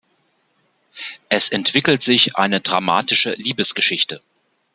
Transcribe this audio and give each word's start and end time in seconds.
Es 1.29 1.49
entwickelt 1.49 2.01
sich 2.01 2.35
eine 2.35 2.59
dramatische 2.59 3.35
Liebesgeschichte. 3.35 4.19